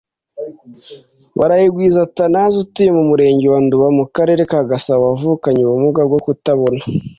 Barayagwiza 1.39 1.97
Athanase 2.07 2.55
utuye 2.63 2.89
mu 2.97 3.03
Murenge 3.09 3.45
wa 3.53 3.59
Nduba 3.65 3.87
mu 3.97 4.05
Karere 4.15 4.41
ka 4.51 4.59
Gasabo 4.69 5.03
wavukanye 5.09 5.61
ubumuga 5.63 6.01
bwo 6.09 6.19
kutabona 6.25 6.81